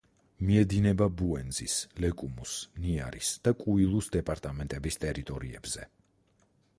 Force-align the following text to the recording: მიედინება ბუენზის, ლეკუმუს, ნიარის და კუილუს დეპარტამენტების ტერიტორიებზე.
მიედინება 0.45 1.07
ბუენზის, 1.17 1.75
ლეკუმუს, 2.05 2.53
ნიარის 2.85 3.29
და 3.49 3.53
კუილუს 3.61 4.09
დეპარტამენტების 4.17 4.99
ტერიტორიებზე. 5.07 5.85